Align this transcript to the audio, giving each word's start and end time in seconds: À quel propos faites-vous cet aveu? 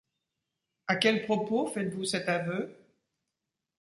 À 0.87 0.95
quel 0.95 1.21
propos 1.25 1.67
faites-vous 1.67 2.05
cet 2.05 2.27
aveu? 2.27 2.75